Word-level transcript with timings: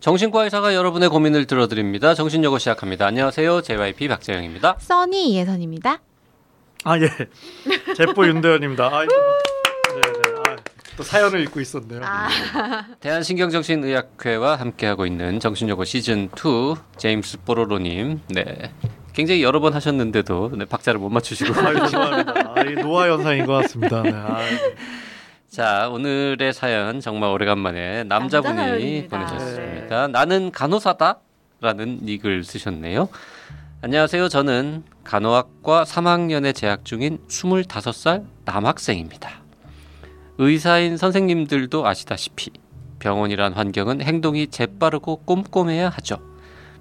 정신과 0.00 0.44
의사가 0.44 0.74
여러분의 0.74 1.10
고민을 1.10 1.46
들어드립니다. 1.46 2.14
정신여고 2.14 2.58
시작합니다. 2.58 3.06
안녕하세요. 3.06 3.60
JYP 3.60 4.08
박재영입니다. 4.08 4.76
써니 4.78 5.36
예선입니다. 5.36 6.00
아 6.84 6.98
예, 6.98 7.10
제포 7.94 8.26
윤대현입니다. 8.26 8.88
아이고, 8.90 9.12
네, 9.94 10.00
네. 10.00 10.34
아, 10.48 10.56
또 10.96 11.02
사연을 11.02 11.42
읽고 11.42 11.60
있었네요. 11.60 12.00
아. 12.02 12.28
대한신경정신의학회와 13.00 14.56
함께하고 14.56 15.04
있는 15.04 15.38
정신여고 15.38 15.84
시즌 15.84 16.30
2 16.34 16.76
제임스 16.96 17.42
뽀로로님. 17.44 18.22
네. 18.28 18.72
굉장히 19.12 19.42
여러 19.42 19.60
번 19.60 19.74
하셨는데도 19.74 20.52
네, 20.56 20.64
박자를 20.64 20.98
못 20.98 21.10
맞추시고. 21.10 21.60
아유, 21.60 21.78
죄송합니다. 21.78 22.52
아, 22.54 22.62
이 22.62 22.74
노화 22.76 23.10
현상인 23.10 23.44
것 23.44 23.52
같습니다. 23.52 24.02
네, 24.02 24.14
아이고. 24.14 24.76
자, 25.50 25.90
오늘의 25.90 26.54
사연 26.54 27.00
정말 27.00 27.30
오래간만에 27.30 28.04
남자분이 28.04 28.54
남자 28.54 28.70
사연입니다. 28.70 29.18
보내셨습니 29.18 29.69
다. 29.90 30.06
나는 30.06 30.52
간호사다라는 30.52 31.98
닉을 32.04 32.44
쓰셨네요. 32.44 33.08
안녕하세요. 33.82 34.28
저는 34.28 34.84
간호학과 35.02 35.82
3학년에 35.82 36.54
재학 36.54 36.84
중인 36.84 37.18
25살 37.26 38.24
남학생입니다. 38.44 39.42
의사인 40.38 40.96
선생님들도 40.96 41.84
아시다시피 41.84 42.52
병원이란 43.00 43.52
환경은 43.54 44.00
행동이 44.00 44.46
재빠르고 44.46 45.22
꼼꼼해야 45.24 45.88
하죠. 45.88 46.18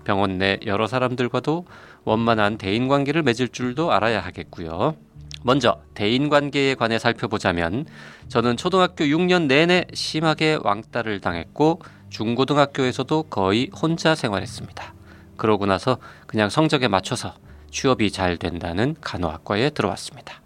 병원 0.04 0.38
내 0.38 0.60
여러 0.68 0.86
사람들과도 0.86 1.66
원만한 2.04 2.60
대인 2.60 2.88
관계를 2.88 3.24
맺을 3.24 3.48
줄도 3.48 3.92
알아야 3.92 4.20
하겠고요. 4.20 4.96
먼저 5.42 5.82
대인 5.96 6.30
관계에 6.30 6.76
관해 6.76 7.00
살펴보자면 7.00 7.86
저는 8.28 8.56
초등학교 8.56 9.06
6년 9.06 9.48
내내 9.48 9.86
심하게 9.94 10.60
왕따를 10.62 11.22
당했고 11.22 11.82
중고등학교에서도 12.10 13.24
거의 13.24 13.70
혼자 13.76 14.16
생활했습니다. 14.16 14.94
그러고 15.38 15.66
나서 15.66 15.98
그냥 16.28 16.50
성적에 16.50 16.88
맞춰서 16.88 17.34
취업이 17.72 18.12
잘 18.12 18.38
된다는 18.38 18.96
간호학과에 19.02 19.70
들어왔습니다. 19.72 20.42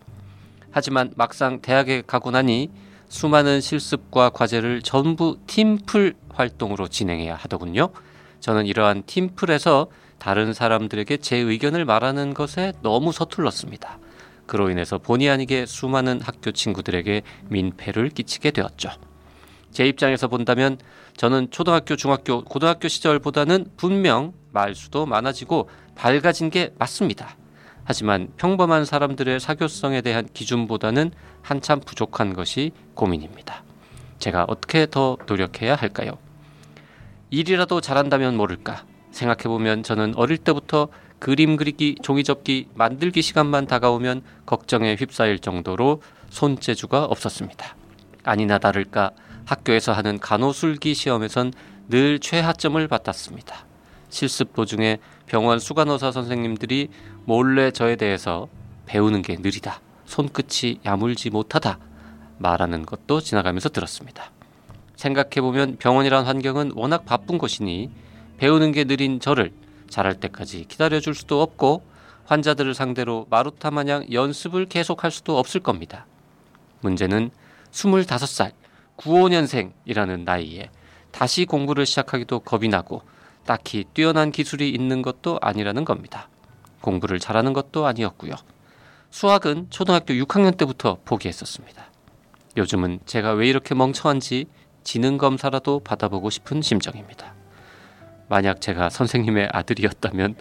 하지만 0.71 1.11
막상 1.15 1.61
대학에 1.61 2.03
가고 2.05 2.31
나니 2.31 2.69
수많은 3.07 3.61
실습과 3.61 4.29
과제를 4.29 4.81
전부 4.81 5.37
팀플 5.45 6.15
활동으로 6.29 6.87
진행해야 6.87 7.35
하더군요. 7.35 7.89
저는 8.39 8.65
이러한 8.65 9.03
팀플에서 9.05 9.87
다른 10.17 10.53
사람들에게 10.53 11.17
제 11.17 11.37
의견을 11.37 11.85
말하는 11.85 12.33
것에 12.33 12.73
너무 12.81 13.11
서툴렀습니다. 13.11 13.99
그로 14.45 14.69
인해서 14.69 14.97
본의 14.97 15.29
아니게 15.29 15.65
수많은 15.65 16.21
학교 16.21 16.51
친구들에게 16.51 17.21
민폐를 17.49 18.09
끼치게 18.09 18.51
되었죠. 18.51 18.89
제 19.73 19.87
입장에서 19.87 20.27
본다면 20.27 20.77
저는 21.17 21.49
초등학교, 21.51 21.95
중학교, 21.95 22.43
고등학교 22.43 22.87
시절보다는 22.87 23.65
분명 23.75 24.33
말수도 24.51 25.05
많아지고 25.05 25.69
밝아진 25.95 26.49
게 26.49 26.73
맞습니다. 26.77 27.35
하지만 27.83 28.29
평범한 28.37 28.85
사람들의 28.85 29.39
사교성에 29.39 30.01
대한 30.01 30.27
기준보다는 30.33 31.11
한참 31.41 31.81
부족한 31.81 32.33
것이 32.33 32.71
고민입니다. 32.93 33.63
제가 34.19 34.45
어떻게 34.47 34.87
더 34.89 35.17
노력해야 35.27 35.75
할까요? 35.75 36.17
일이라도 37.29 37.81
잘한다면 37.81 38.37
모를까. 38.37 38.85
생각해보면 39.11 39.83
저는 39.83 40.13
어릴 40.15 40.37
때부터 40.37 40.87
그림 41.19 41.57
그리기, 41.57 41.95
종이 42.01 42.23
접기, 42.23 42.67
만들기 42.73 43.21
시간만 43.21 43.67
다가오면 43.67 44.23
걱정에 44.45 44.95
휩싸일 44.95 45.39
정도로 45.39 46.01
손재주가 46.29 47.05
없었습니다. 47.05 47.75
아니나 48.23 48.57
다를까 48.59 49.11
학교에서 49.45 49.93
하는 49.93 50.19
간호술기 50.19 50.93
시험에선 50.93 51.53
늘 51.89 52.19
최하점을 52.19 52.87
받았습니다. 52.87 53.65
실습 54.09 54.53
도중에 54.53 54.99
병원 55.25 55.59
수간호사 55.59 56.11
선생님들이 56.11 56.89
몰래 57.25 57.71
저에 57.71 57.95
대해서 57.95 58.47
배우는 58.85 59.21
게 59.21 59.35
느리다, 59.39 59.81
손끝이 60.05 60.79
야물지 60.85 61.29
못하다 61.29 61.79
말하는 62.37 62.85
것도 62.85 63.21
지나가면서 63.21 63.69
들었습니다. 63.69 64.31
생각해보면 64.95 65.77
병원이란 65.77 66.25
환경은 66.25 66.73
워낙 66.75 67.05
바쁜 67.05 67.37
곳이니 67.37 67.89
배우는 68.37 68.71
게 68.71 68.83
느린 68.83 69.19
저를 69.19 69.51
잘할 69.89 70.19
때까지 70.19 70.65
기다려줄 70.67 71.15
수도 71.15 71.41
없고 71.41 71.83
환자들을 72.25 72.73
상대로 72.73 73.27
마루타 73.29 73.71
마냥 73.71 74.05
연습을 74.11 74.65
계속할 74.65 75.11
수도 75.11 75.37
없을 75.37 75.59
겁니다. 75.59 76.05
문제는 76.81 77.31
25살, 77.71 78.51
95년생이라는 79.03 80.23
나이에 80.23 80.69
다시 81.11 81.45
공부를 81.45 81.85
시작하기도 81.85 82.39
겁이 82.39 82.67
나고 82.67 83.01
딱히 83.45 83.83
뛰어난 83.93 84.31
기술이 84.31 84.69
있는 84.69 85.01
것도 85.01 85.37
아니라는 85.41 85.85
겁니다. 85.85 86.29
공부를 86.81 87.19
잘하는 87.19 87.53
것도 87.53 87.85
아니었고요. 87.85 88.33
수학은 89.09 89.67
초등학교 89.69 90.13
6학년 90.13 90.57
때부터 90.57 90.97
포기했었습니다. 91.05 91.85
요즘은 92.57 92.99
제가 93.05 93.33
왜 93.33 93.47
이렇게 93.47 93.75
멍청한지 93.75 94.47
지능 94.83 95.17
검사라도 95.17 95.79
받아보고 95.79 96.29
싶은 96.29 96.61
심정입니다. 96.61 97.33
만약 98.27 98.61
제가 98.61 98.89
선생님의 98.89 99.49
아들이었다면 99.51 100.35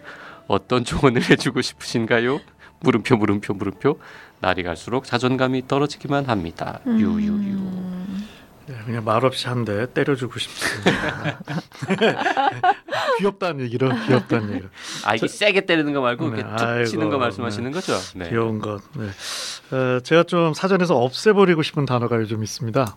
어떤 0.49 0.85
조언을 0.85 1.23
해주고 1.31 1.61
싶으신가요? 1.61 2.41
물음표 2.81 3.17
물음표 3.17 3.55
물음표 3.55 3.99
날이 4.41 4.63
갈수록 4.63 5.05
자존감이 5.05 5.69
떨어지기만 5.69 6.27
합니다. 6.27 6.81
유유유. 6.87 7.23
네, 7.31 8.42
그냥 8.67 9.05
말없이 9.05 9.49
한 9.49 9.65
대 9.65 9.93
때려주고 9.93 10.39
싶습니다. 10.39 11.39
귀엽다는 13.19 13.65
얘기로 13.65 13.89
귀엽다는 14.07 14.51
얘기로 14.51 14.69
아 15.05 15.15
이게 15.15 15.29
세게 15.29 15.67
때리는 15.67 15.93
거 15.93 16.01
말고 16.01 16.31
네, 16.31 16.39
이렇게 16.41 16.57
툭 16.57 16.85
치는 16.87 17.07
거 17.09 17.15
아이고, 17.15 17.19
말씀하시는 17.19 17.71
거죠? 17.73 17.95
네. 18.17 18.29
귀여운 18.29 18.59
것. 18.61 18.81
네. 18.97 19.77
어, 19.77 20.01
제가 20.01 20.25
좀 20.25 20.55
사전에서 20.55 20.97
없애버리고 20.99 21.63
싶은 21.63 21.87
단어가 21.87 22.17
요즘 22.17 22.43
있습니다. 22.43 22.97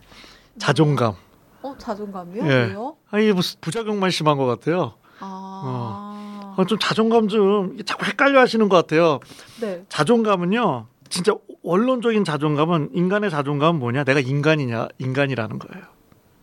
자존감. 0.58 1.14
어 1.62 1.74
자존감이요? 1.78 2.44
예. 2.46 2.48
왜요? 2.66 2.96
아 3.10 3.18
이게 3.18 3.32
무슨 3.32 3.58
부작용만 3.60 4.10
심한 4.10 4.36
것 4.36 4.46
같아요. 4.46 4.94
아, 5.20 6.54
어, 6.56 6.64
좀 6.66 6.78
자존감 6.78 7.28
좀 7.28 7.76
자꾸 7.84 8.04
헷갈려 8.06 8.40
하시는 8.40 8.68
것 8.68 8.76
같아요. 8.76 9.20
네. 9.60 9.84
자존감은요, 9.88 10.86
진짜 11.08 11.32
원론적인 11.70 12.24
자존감은 12.24 12.90
인간의 12.94 13.28
자존감은 13.30 13.80
뭐냐? 13.80 14.04
내가 14.04 14.20
인간이냐, 14.20 14.88
인간이라는 14.98 15.58
거예요. 15.58 15.84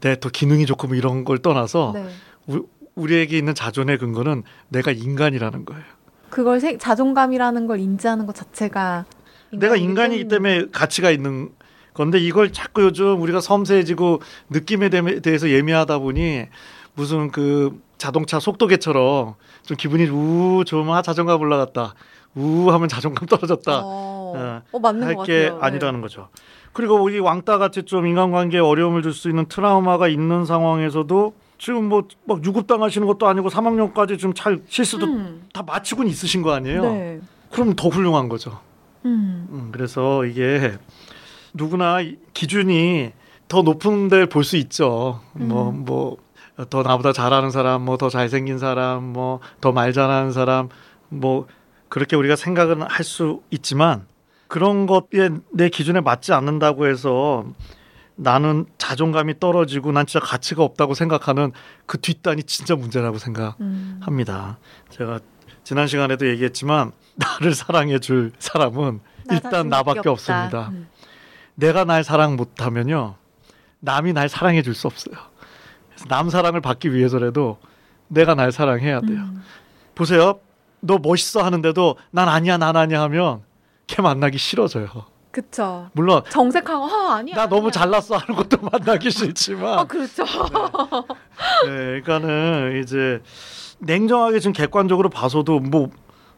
내 0.01 0.15
더 0.17 0.29
기능이 0.29 0.65
좋고 0.65 0.87
뭐 0.87 0.95
이런 0.97 1.23
걸 1.23 1.37
떠나서 1.39 1.93
네. 1.95 2.05
우, 2.47 2.65
우리에게 2.95 3.37
있는 3.37 3.55
자존의 3.55 3.97
근거는 3.99 4.43
내가 4.67 4.91
인간이라는 4.91 5.63
거예요. 5.63 5.83
그걸 6.29 6.59
생, 6.59 6.77
자존감이라는 6.77 7.67
걸 7.67 7.79
인지하는 7.79 8.25
것 8.25 8.35
자체가 8.35 9.05
내가 9.53 9.77
인간이기 9.77 10.27
때문에 10.27 10.65
가치가 10.73 11.09
있는 11.09 11.51
건데 11.93 12.19
이걸 12.19 12.51
자꾸 12.51 12.83
요즘 12.83 13.21
우리가 13.21 13.39
섬세해지고 13.39 14.21
느낌에 14.49 14.89
대- 14.89 15.21
대해서 15.21 15.49
예민하다 15.49 15.99
보니 15.99 16.47
무슨 16.95 17.31
그 17.31 17.79
자동차 17.97 18.39
속도계처럼 18.41 19.35
좀 19.63 19.77
기분이 19.77 20.03
우 20.09 20.65
좋으면 20.65 20.95
아, 20.97 21.01
자존감 21.01 21.39
올라갔다. 21.39 21.93
우 22.35 22.69
하면 22.71 22.87
자존감 22.87 23.27
떨어졌다. 23.27 23.81
어, 23.83 24.33
어, 24.35 24.61
어, 24.71 24.79
맞는 24.79 25.03
할것게 25.07 25.43
같아요. 25.43 25.59
네. 25.59 25.65
아니라는 25.67 26.01
거죠. 26.01 26.29
그리고 26.73 26.95
우리 26.95 27.19
왕따 27.19 27.59
같이 27.59 27.83
좀 27.83 28.07
인간관계에 28.07 28.59
어려움을 28.59 29.03
줄 29.03 29.13
수 29.13 29.29
있는 29.29 29.45
트라우마가 29.45 30.07
있는 30.07 30.45
상황에서도 30.45 31.33
지금 31.59 31.89
뭐 31.89 32.07
막 32.25 32.43
유급당하시는 32.43 33.05
것도 33.07 33.27
아니고 33.27 33.49
3학년까지 33.49 34.17
좀 34.19 34.33
잘 34.33 34.61
실수도 34.67 35.05
음, 35.05 35.43
다 35.53 35.61
마치고는 35.63 36.09
있으신 36.09 36.41
거 36.41 36.51
아니에요? 36.53 36.81
네. 36.81 37.21
그럼 37.51 37.75
더 37.75 37.89
훌륭한 37.89 38.27
거죠. 38.29 38.59
음, 39.05 39.47
음, 39.51 39.69
그래서 39.71 40.25
이게 40.25 40.77
누구나 41.53 42.01
이- 42.01 42.17
기준이 42.33 43.11
더 43.47 43.61
높은 43.61 44.07
데를 44.07 44.25
볼수 44.27 44.57
있죠. 44.57 45.19
뭐 45.33 45.69
음. 45.69 45.85
뭐더 45.85 46.81
나보다 46.83 47.13
잘하는 47.13 47.51
사람, 47.51 47.83
뭐 47.85 47.97
더 47.97 48.09
잘생긴 48.09 48.57
사람, 48.57 49.13
뭐 49.13 49.39
더 49.61 49.71
말 49.71 49.93
잘하는 49.93 50.31
사람, 50.31 50.69
뭐 51.09 51.45
그렇게 51.93 52.15
우리가 52.15 52.35
생각은 52.35 52.81
할 52.81 53.03
수 53.03 53.43
있지만 53.51 54.07
그런 54.47 54.87
것에 54.87 55.29
내 55.51 55.69
기준에 55.69 56.01
맞지 56.01 56.33
않는다고 56.33 56.87
해서 56.87 57.45
나는 58.15 58.65
자존감이 58.79 59.39
떨어지고 59.39 59.91
난 59.91 60.07
진짜 60.07 60.25
가치가 60.25 60.63
없다고 60.63 60.95
생각하는 60.95 61.51
그 61.85 61.99
뒷단이 61.99 62.43
진짜 62.43 62.75
문제라고 62.75 63.19
생각. 63.19 63.61
음. 63.61 63.99
합니다. 64.01 64.57
제가 64.89 65.19
지난 65.63 65.85
시간에도 65.85 66.27
얘기했지만 66.27 66.93
나를 67.15 67.53
사랑해 67.53 67.99
줄 67.99 68.31
사람은 68.39 68.99
나 69.27 69.35
일단 69.35 69.69
나밖에. 69.69 70.09
없습니다. 70.09 70.69
음. 70.69 70.87
내가 71.53 71.83
날 71.83 72.03
사랑 72.03 72.35
못하면요 72.35 73.17
남이 73.81 74.13
날 74.13 74.29
사랑해 74.29 74.63
줄 74.63 74.73
수 74.73 74.87
없어요. 74.87 75.15
남 76.07 76.31
사랑을 76.31 76.59
받기 76.59 76.91
위해서라도 76.91 77.59
내가 78.07 78.33
날 78.33 78.51
사랑해야 78.51 79.01
돼요. 79.01 79.19
음. 79.19 79.43
보세요. 79.93 80.39
너 80.85 80.97
멋있어 80.97 81.41
하는데도 81.43 81.95
난 82.11 82.27
아니야 82.27 82.57
난 82.57 82.75
아니야 82.75 83.01
하면 83.03 83.41
걔 83.87 84.01
만나기 84.01 84.37
싫어져요. 84.37 84.87
그쵸. 85.31 85.89
물론 85.93 86.21
정색하고 86.29 86.85
아 86.85 87.15
아니야. 87.15 87.35
나 87.35 87.47
너무 87.47 87.67
아니야. 87.67 87.71
잘났어 87.71 88.17
하는 88.17 88.35
것도 88.35 88.57
만나기 88.69 89.07
어 89.07 89.09
싫지만 89.09 89.87
그렇죠. 89.87 90.23
네, 91.65 92.01
그러니까는 92.01 92.81
이제 92.83 93.21
냉정하게 93.79 94.39
지금 94.39 94.53
객관적으로 94.53 95.09
봐서도 95.09 95.59
뭐 95.59 95.89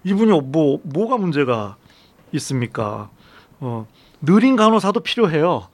이분이 0.03 0.39
뭐 0.41 0.79
뭐가 0.83 1.17
문제가 1.17 1.75
있습니까? 2.33 3.09
어, 3.59 3.87
느린 4.21 4.55
간호사도 4.55 4.99
필요해요. 5.01 5.67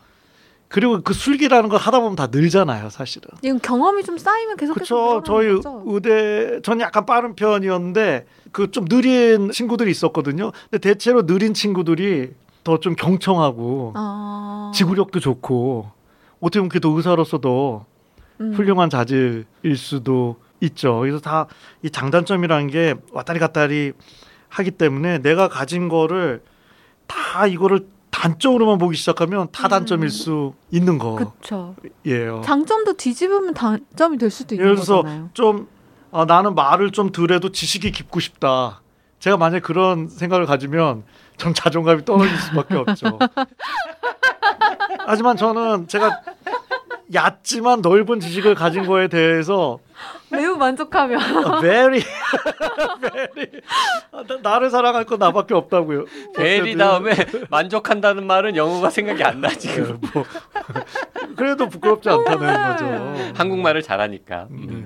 그리고 0.71 1.01
그 1.01 1.13
술기라는 1.13 1.69
걸 1.69 1.79
하다 1.79 1.99
보면 1.99 2.15
다 2.15 2.27
늘잖아요, 2.31 2.89
사실은. 2.89 3.29
이건 3.41 3.59
경험이 3.59 4.03
좀 4.03 4.17
쌓이면 4.17 4.55
계속 4.57 4.73
그렇죠. 4.73 5.21
저희 5.25 5.59
의대 5.85 6.61
전 6.63 6.79
약간 6.79 7.05
빠른 7.05 7.35
편이었는데 7.35 8.25
그 8.51 8.71
좀 8.71 8.85
느린 8.85 9.51
친구들이 9.51 9.91
있었거든요. 9.91 10.51
근데 10.69 10.77
대체로 10.79 11.25
느린 11.25 11.53
친구들이 11.53 12.31
더 12.63 12.77
좀 12.77 12.95
경청하고 12.95 13.93
아... 13.95 14.71
지구력도 14.73 15.19
좋고 15.19 15.89
어떻게 16.39 16.59
보면 16.59 16.69
더 16.79 16.89
의사로서도 16.89 17.85
음. 18.39 18.53
훌륭한 18.53 18.89
자질일 18.89 19.45
수도 19.77 20.37
있죠. 20.61 20.99
그래서 20.99 21.19
다 21.19 21.47
이 21.83 21.89
장단점이라는 21.89 22.67
게 22.67 22.93
왔다리 23.11 23.39
갔다리 23.39 23.93
하기 24.49 24.71
때문에 24.71 25.17
내가 25.19 25.47
가진 25.49 25.89
거를 25.89 26.41
다 27.07 27.47
이거를 27.47 27.87
단점으로만 28.21 28.77
보기 28.77 28.95
시작하면 28.97 29.47
다 29.51 29.67
단점일 29.67 30.05
음. 30.05 30.09
수 30.09 30.53
있는 30.69 30.99
그렇죠. 30.99 31.73
거예요. 32.03 32.41
장점도 32.45 32.93
뒤집으면 32.93 33.55
단점이 33.55 34.19
될 34.19 34.29
수도 34.29 34.53
있는 34.53 34.63
예를 34.63 34.75
들어서 34.75 34.97
거잖아요. 34.97 35.29
좀 35.33 35.67
아, 36.11 36.25
나는 36.25 36.53
말을 36.53 36.91
좀 36.91 37.11
덜해도 37.11 37.51
지식이 37.51 37.91
깊고 37.91 38.19
싶다. 38.19 38.81
제가 39.17 39.37
만약 39.37 39.63
그런 39.63 40.07
생각을 40.07 40.45
가지면 40.45 41.03
전 41.37 41.55
자존감이 41.55 42.05
떨어질 42.05 42.37
수밖에 42.37 42.75
없죠. 42.75 43.17
하지만 45.07 45.35
저는 45.35 45.87
제가 45.87 46.21
얕지만 47.13 47.81
넓은 47.81 48.19
지식을 48.19 48.55
가진 48.55 48.85
거에 48.85 49.07
대해서 49.07 49.79
매우 50.29 50.55
만족하며 50.55 51.19
아, 51.19 51.59
very, 51.61 52.01
very 53.01 53.61
아, 54.11 54.23
나- 54.27 54.37
나를 54.41 54.69
사랑할 54.69 55.03
건 55.05 55.19
나밖에 55.19 55.53
없다고요. 55.53 56.05
베리 56.35 56.75
다음에 56.77 57.11
만족한다는 57.49 58.25
말은 58.25 58.55
영어가 58.55 58.89
생각이 58.89 59.23
안나 59.23 59.49
네, 59.49 59.57
지금. 59.57 59.99
뭐 60.13 60.23
그래도 61.35 61.67
부끄럽지 61.69 62.09
않다는 62.09 62.39
거죠. 62.67 63.33
한국말을 63.35 63.81
잘하니까. 63.83 64.47
네, 64.49 64.83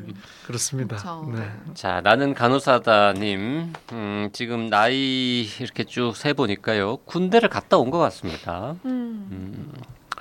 그렇습니다. 0.47 0.97
그렇죠. 0.97 1.31
네. 1.33 1.43
자, 1.75 2.01
나는 2.01 2.33
간호사다님, 2.33 3.73
음, 3.93 4.29
지금 4.33 4.67
나이 4.69 5.47
이렇게 5.59 5.83
쭉 5.85 6.15
세 6.15 6.33
보니까요, 6.33 6.97
군대를 7.05 7.49
갔다 7.49 7.77
온 7.77 7.91
것 7.91 7.99
같습니다. 7.99 8.75
음. 8.85 9.71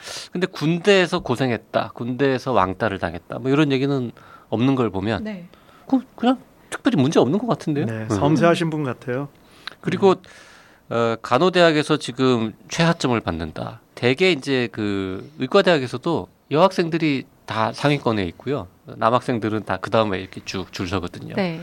음, 0.05 0.29
근데 0.33 0.47
군대에서 0.47 1.21
고생했다, 1.21 1.91
군대에서 1.95 2.53
왕따를 2.53 2.99
당했다, 2.99 3.39
뭐 3.39 3.51
이런 3.51 3.73
얘기는 3.73 4.13
없는 4.51 4.75
걸 4.75 4.91
보면, 4.91 5.25
네. 5.25 5.49
그, 5.87 6.01
그냥 6.17 6.39
특별히 6.71 7.01
문제 7.01 7.19
없는 7.21 7.39
것 7.39 7.47
같은데요. 7.47 7.87
네, 7.87 7.93
음. 7.93 8.09
섬세하신 8.09 8.71
분 8.71 8.85
같아요. 8.85 9.29
그리고 9.81 10.15
어, 10.91 11.17
간호대학에서 11.23 11.97
지금 11.97 12.53
최하점을 12.69 13.19
받는다. 13.21 13.81
대개 13.95 14.31
이제 14.33 14.69
그 14.73 15.31
의과대학에서도 15.39 16.29
여학생들이 16.51 17.25
다 17.47 17.73
상위권에 17.73 18.25
있고요. 18.27 18.69
남학생들은 18.87 19.65
다 19.65 19.79
그 19.79 19.91
다음에 19.91 20.19
이렇게 20.21 20.41
쭉 20.45 20.73
줄 20.73 20.89
서거든요. 20.89 21.35
네. 21.37 21.61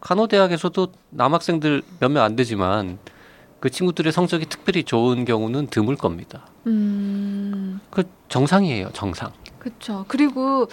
간호대학에서도 0.00 0.92
남학생들 1.10 1.82
몇 2.00 2.10
명 2.10 2.22
안 2.24 2.36
되지만 2.36 2.98
그 3.60 3.70
친구들의 3.70 4.12
성적이 4.12 4.46
특별히 4.46 4.84
좋은 4.84 5.24
경우는 5.24 5.66
드물 5.68 5.96
겁니다. 5.96 6.46
음. 6.66 7.19
그 7.90 8.04
정상이에요, 8.28 8.90
정상. 8.92 9.32
그렇죠. 9.58 10.04
그리고 10.08 10.68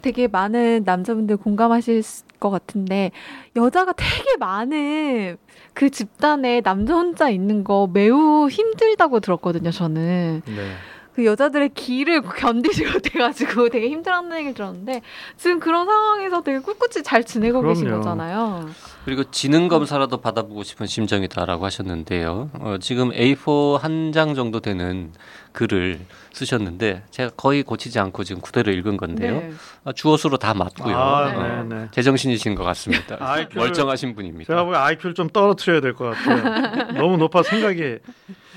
되게 0.00 0.26
많은 0.26 0.82
남자분들 0.84 1.36
공감하실 1.36 2.02
것 2.40 2.50
같은데 2.50 3.12
여자가 3.54 3.92
되게 3.92 4.36
많은 4.38 5.36
그 5.74 5.90
집단에 5.90 6.60
남자 6.60 6.94
혼자 6.94 7.28
있는 7.30 7.62
거 7.62 7.88
매우 7.92 8.48
힘들다고 8.48 9.20
들었거든요. 9.20 9.70
저는 9.70 10.42
네. 10.46 10.72
그 11.14 11.24
여자들의 11.26 11.70
기를 11.74 12.22
견디지 12.24 12.86
못해가지고 12.86 13.68
되게 13.68 13.88
힘들어하는 13.90 14.34
얘기를 14.38 14.54
들었는데 14.54 15.02
지금 15.36 15.60
그런 15.60 15.86
상황에서 15.86 16.42
되게 16.42 16.58
꿋꿋이 16.58 17.02
잘 17.04 17.22
지내고 17.24 17.60
계신 17.62 17.84
그럼요. 17.84 18.02
거잖아요. 18.02 18.70
그리고 19.04 19.24
지능 19.30 19.68
검사라도 19.68 20.18
받아보고 20.18 20.62
싶은 20.62 20.86
심정이다라고 20.86 21.64
하셨는데요. 21.66 22.50
어, 22.54 22.76
지금 22.80 23.10
A4 23.10 23.78
한 23.78 24.12
장 24.12 24.34
정도 24.34 24.60
되는 24.60 25.12
글을 25.52 26.00
쓰셨는데 26.32 27.02
제가 27.10 27.30
거의 27.36 27.62
고치지 27.62 27.98
않고 27.98 28.24
지금 28.24 28.40
그대로 28.42 28.72
읽은 28.72 28.96
건데요. 28.96 29.32
네. 29.40 29.52
아, 29.84 29.92
주어수로 29.92 30.38
다 30.38 30.54
맞고요. 30.54 30.94
아, 30.96 31.26
어, 31.26 31.62
네, 31.64 31.76
네. 31.76 31.88
제정신이신 31.92 32.54
것 32.54 32.64
같습니다. 32.64 33.16
IQ 33.20 33.54
를 33.54 33.64
멀쩡하신 33.66 34.14
분입니다. 34.14 34.48
제가 34.52 34.64
보기엔 34.64 34.80
IQ를 34.82 35.14
좀 35.14 35.28
떨어뜨려야 35.28 35.80
될 35.80 35.94
것 35.94 36.04
같아요. 36.14 36.92
너무 36.98 37.16
높아 37.18 37.42
생각이 37.42 37.98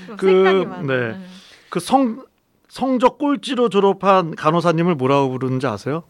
좀 0.06 0.16
그. 0.16 0.68
네. 0.86 1.18
그 1.68 1.80
성 1.80 2.24
성적 2.76 3.16
꼴찌로 3.16 3.70
졸업한 3.70 4.34
간호사님을 4.34 4.96
뭐라고 4.96 5.30
부르는지 5.30 5.66
아세요? 5.66 6.02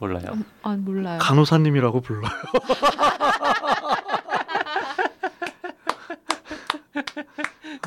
몰라요. 0.00 0.24
아 0.64 0.74
몰라요. 0.76 1.20
간호사님이라고 1.20 2.00
불러요. 2.00 2.28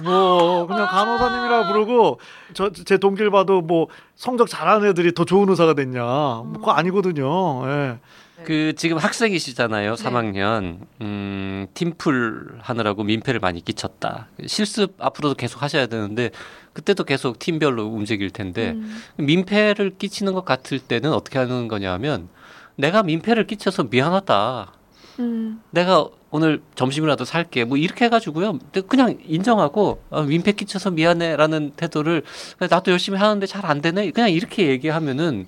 뭐 0.03 0.67
그냥 0.67 0.87
간호사님이라고 0.87 1.67
부르고 1.67 2.19
저 2.53 2.69
제 2.71 2.97
동기를 2.97 3.31
봐도 3.31 3.61
뭐 3.61 3.87
성적 4.15 4.47
잘하는 4.49 4.89
애들이 4.89 5.13
더 5.13 5.25
좋은 5.25 5.47
의사가 5.49 5.73
됐냐? 5.73 6.01
뭐 6.03 6.53
그거 6.53 6.71
아니거든요. 6.71 7.67
예. 7.69 7.99
그 8.45 8.73
지금 8.75 8.97
학생이시잖아요. 8.97 9.95
네. 9.95 10.03
3학년. 10.03 10.79
음, 11.01 11.67
팀플 11.73 12.57
하느라고 12.61 13.03
민폐를 13.03 13.39
많이 13.39 13.63
끼쳤다. 13.63 14.27
실습 14.47 14.95
앞으로도 14.99 15.35
계속 15.35 15.61
하셔야 15.63 15.85
되는데 15.87 16.31
그때도 16.73 17.03
계속 17.05 17.39
팀별로 17.39 17.85
움직일 17.85 18.31
텐데 18.31 18.71
음. 18.71 19.01
민폐를 19.17 19.91
끼치는 19.97 20.33
것 20.33 20.43
같을 20.43 20.79
때는 20.79 21.13
어떻게 21.13 21.39
하는 21.39 21.67
거냐면 21.67 22.27
내가 22.75 23.03
민폐를 23.03 23.45
끼쳐서 23.47 23.83
미안하다. 23.83 24.73
음. 25.19 25.61
내가 25.71 26.07
오늘 26.31 26.61
점심이라도 26.75 27.25
살게. 27.25 27.63
뭐 27.65 27.77
이렇게 27.77 28.05
해가지고요. 28.05 28.57
그냥 28.87 29.17
인정하고 29.25 30.01
아, 30.09 30.21
민폐 30.21 30.53
끼쳐서 30.53 30.91
미안해라는 30.91 31.71
태도를 31.75 32.23
나도 32.59 32.91
열심히 32.91 33.17
하는데 33.19 33.45
잘 33.45 33.65
안 33.65 33.81
되네. 33.81 34.11
그냥 34.11 34.31
이렇게 34.31 34.67
얘기하면은 34.67 35.45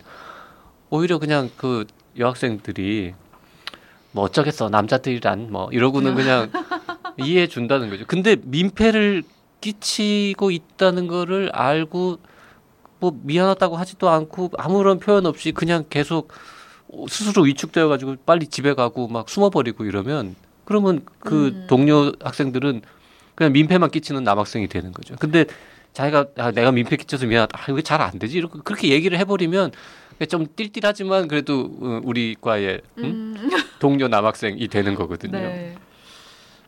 오히려 0.90 1.18
그냥 1.18 1.50
그 1.58 1.86
여학생들이 2.18 3.14
뭐 4.12 4.24
어쩌겠어 4.26 4.70
남자들이란 4.70 5.52
뭐 5.52 5.70
이러고는 5.72 6.16
그냥 6.16 6.52
이해해 7.18 7.48
준다는 7.48 7.90
거죠. 7.90 8.06
근데 8.08 8.36
민폐를 8.42 9.24
끼치고 9.62 10.52
있다는 10.52 11.08
거를 11.08 11.50
알고 11.52 12.18
뭐 13.00 13.20
미안하다고 13.24 13.76
하지도 13.76 14.10
않고 14.10 14.52
아무런 14.58 15.00
표현 15.00 15.26
없이 15.26 15.52
그냥 15.52 15.84
계속 15.90 16.32
스스로 17.10 17.44
위축되어 17.44 17.88
가지고 17.88 18.16
빨리 18.26 18.48
집에 18.48 18.74
가고 18.74 19.08
막 19.08 19.30
숨어버리고 19.30 19.86
이러면 19.86 20.36
그러면 20.66 21.06
그 21.20 21.48
음. 21.48 21.68
동료 21.68 22.12
학생들은 22.22 22.82
그냥 23.36 23.54
민폐만 23.54 23.92
끼치는 23.92 24.24
남학생이 24.24 24.68
되는 24.68 24.92
거죠. 24.92 25.16
근데 25.20 25.46
자기가 25.94 26.26
아, 26.38 26.52
내가 26.52 26.72
민폐 26.72 26.98
끼쳐서 26.98 27.26
미안하다. 27.26 27.58
아, 27.58 27.72
왜잘안 27.72 28.20
되지? 28.20 28.38
이렇게 28.38 28.60
그렇게 28.64 28.90
얘기를 28.90 29.18
해버리면 29.18 29.72
좀 30.30 30.48
띨띨하지만 30.56 31.28
그래도 31.28 31.72
어, 31.82 32.02
우리 32.04 32.36
과의 32.40 32.82
음? 32.98 33.36
음. 33.38 33.50
동료 33.80 34.08
남학생이 34.08 34.68
되는 34.68 34.96
거거든요. 34.96 35.38
네. 35.38 35.76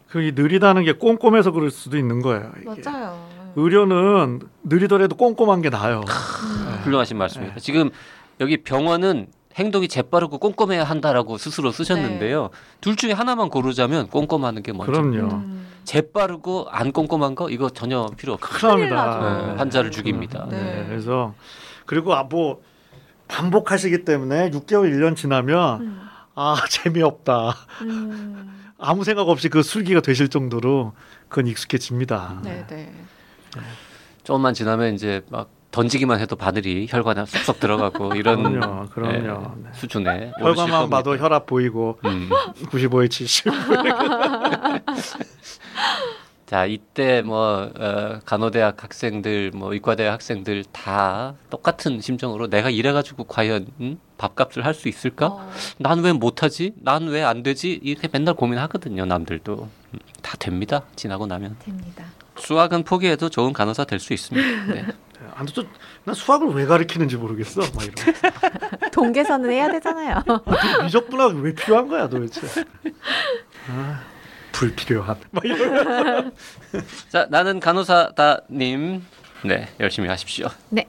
그이 0.10 0.34
느리다는 0.34 0.84
게 0.84 0.94
꼼꼼해서 0.94 1.52
그럴 1.52 1.72
수도 1.72 1.98
있는 1.98 2.22
거예요. 2.22 2.52
이게. 2.62 2.90
맞아요. 2.90 3.28
의료는 3.56 4.42
느리더라도 4.64 5.16
꼼꼼한 5.16 5.62
게 5.62 5.70
나아요. 5.70 6.02
음. 6.02 6.80
훌륭하신 6.84 7.18
말씀입니다. 7.18 7.60
지금 7.60 7.90
여기 8.40 8.58
병원은 8.58 9.28
행동이 9.58 9.88
재빠르고 9.88 10.38
꼼꼼해야 10.38 10.84
한다라고 10.84 11.38
스스로 11.38 11.72
쓰셨는데요. 11.72 12.52
둘 12.80 12.96
중에 12.96 13.12
하나만 13.12 13.50
고르자면 13.50 14.08
꼼꼼하는 14.08 14.62
게 14.62 14.72
먼저. 14.72 14.92
그럼요. 14.92 15.34
음. 15.34 15.68
재빠르고 15.84 16.68
안 16.70 16.92
꼼꼼한 16.92 17.34
거 17.36 17.50
이거 17.50 17.70
전혀 17.70 18.06
필요 18.18 18.34
없고 18.34 18.48
큰일 18.48 18.90
나죠. 18.90 18.96
납니다. 18.96 19.48
네, 19.48 19.58
환자를 19.58 19.92
죽입니다. 19.92 20.48
네. 20.50 20.62
네. 20.62 20.86
그래서 20.88 21.34
그리고 21.86 22.14
아, 22.14 22.24
뭐 22.24 22.62
반복하시기 23.28 24.06
때문에 24.06 24.52
6개월 24.52 24.92
1년 24.94 25.16
지나면 25.16 25.82
음. 25.82 26.08
아 26.36 26.58
재미없다. 26.70 27.56
음. 27.82 28.64
아무 28.78 29.04
생각 29.04 29.28
없이 29.28 29.50
그 29.50 29.64
술기가 29.64 30.02
되실 30.02 30.28
정도로 30.28 30.94
그건 31.30 31.48
익숙해집니다. 31.48 32.42
네, 32.44 32.66
네. 32.68 32.94
조금만 34.24 34.54
지나면 34.54 34.94
이제 34.94 35.24
막 35.30 35.50
던지기만 35.72 36.20
해도 36.20 36.36
바늘이 36.36 36.88
혈관에 36.90 37.26
쏙쏙 37.26 37.60
들어가고 37.60 38.14
이런 38.16 38.44
그럼요, 38.44 38.86
그럼요. 38.90 39.56
네, 39.56 39.64
네. 39.64 39.70
수준에 39.74 40.32
오르실 40.42 40.64
혈관만. 40.66 40.90
봐도 40.90 41.18
혈압 41.18 41.46
보이고 41.46 42.00
음. 42.06 42.30
95에 42.72 43.10
70. 43.10 43.46
자 46.46 46.66
이때 46.66 47.22
뭐 47.22 47.70
어, 47.78 48.20
간호대학 48.26 48.82
학생들 48.82 49.52
뭐 49.54 49.74
의과대학 49.74 50.14
학생들 50.14 50.64
다 50.72 51.34
똑같은 51.50 52.00
심정으로 52.00 52.48
내가 52.50 52.70
이래가지고 52.70 53.26
과연 53.26 53.68
음? 53.82 54.00
밥값을 54.18 54.64
할 54.66 54.74
수 54.74 54.88
있을까? 54.88 55.28
어, 55.28 55.50
난왜 55.80 56.14
못하지? 56.14 56.74
난 56.78 57.10
왜 57.10 57.22
안 57.24 57.44
되지? 57.44 57.78
이렇게 57.84 58.08
맨날 58.10 58.34
고민하거든요 58.36 59.06
남들도 59.06 59.68
음, 59.94 60.00
다 60.22 60.38
됩니다 60.40 60.84
지나고 60.96 61.26
나면 61.28 61.58
됩니다. 61.60 62.06
수학은 62.38 62.84
포기해도 62.84 63.30
좋은 63.30 63.52
간호사 63.52 63.84
될 63.84 64.00
수 64.00 64.14
있습니다. 64.14 64.74
네. 64.74 64.86
안 65.38 65.46
또, 65.46 65.64
난 66.04 66.16
수학을 66.16 66.48
왜 66.50 66.66
가르치는지 66.66 67.16
모르겠어. 67.16 67.62
막 67.76 67.84
이런. 67.84 67.94
동계선은 68.92 69.52
해야 69.52 69.72
되잖아요. 69.72 70.24
미적분학 70.84 71.36
왜 71.36 71.54
필요한 71.54 71.88
거야 71.88 72.10
도대체? 72.10 72.42
아, 73.70 74.02
불필요한. 74.52 75.16
막 75.30 75.46
이런. 75.46 76.34
자 77.10 77.28
나는 77.30 77.60
간호사다님 77.60 79.06
네 79.46 79.68
열심히 79.80 80.10
하십시오. 80.10 80.48
네. 80.70 80.88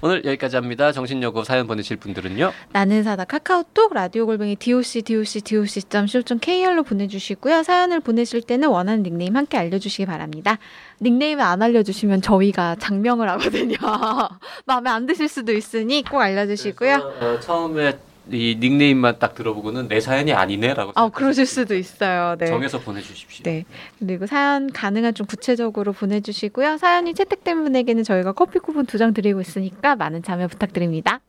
오늘 0.00 0.24
여기까지 0.24 0.56
합니다. 0.56 0.92
정신여고 0.92 1.44
사연 1.44 1.66
보내실 1.66 1.96
분들은요. 1.96 2.52
나는 2.72 3.02
사다 3.02 3.24
카카오톡 3.24 3.92
라디오 3.94 4.26
골뱅이 4.26 4.56
doc 4.56 5.02
doc 5.02 5.40
doc.co.kr로 5.42 6.82
보내주시고요. 6.84 7.62
사연을 7.62 8.00
보내실 8.00 8.42
때는 8.42 8.68
원하는 8.68 9.02
닉네임 9.02 9.36
함께 9.36 9.56
알려주시기 9.58 10.06
바랍니다. 10.06 10.58
닉네임을 11.00 11.42
안 11.42 11.62
알려주시면 11.62 12.22
저희가 12.22 12.76
장명을 12.76 13.28
하거든요. 13.30 13.76
마음에 14.66 14.90
안 14.90 15.06
드실 15.06 15.28
수도 15.28 15.52
있으니 15.52 16.02
꼭 16.02 16.20
알려주시고요. 16.20 16.98
그래서, 17.18 17.34
어, 17.34 17.40
처음에 17.40 17.98
이 18.30 18.56
닉네임만 18.60 19.18
딱 19.18 19.34
들어보고는 19.34 19.88
내 19.88 20.00
사연이 20.00 20.32
아니네라고 20.32 20.92
아 20.94 21.08
그러실 21.08 21.46
수도 21.46 21.74
있어요. 21.74 22.36
네. 22.38 22.46
정해서 22.46 22.78
보내주십시오. 22.78 23.42
네. 23.44 23.64
그리고 23.98 24.26
사연 24.26 24.70
가능한 24.72 25.14
좀 25.14 25.26
구체적으로 25.26 25.92
보내주시고요. 25.92 26.76
사연이 26.78 27.14
채택된 27.14 27.64
분에게는 27.64 28.04
저희가 28.04 28.32
커피 28.32 28.58
쿠폰 28.58 28.84
두 28.86 28.98
장 28.98 29.14
드리고 29.14 29.40
있으니까 29.40 29.94
많은 29.96 30.22
참여 30.24 30.48
부탁드립니다. 30.48 31.20